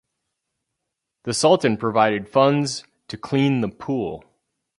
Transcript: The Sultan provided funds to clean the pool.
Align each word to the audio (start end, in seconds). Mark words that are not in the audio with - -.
The 1.25 1.33
Sultan 1.35 1.77
provided 1.77 2.27
funds 2.27 2.85
to 3.07 3.17
clean 3.17 3.61
the 3.61 3.69
pool. 3.69 4.23